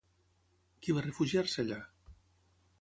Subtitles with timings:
[0.85, 1.81] Qui va refugiar-se allà?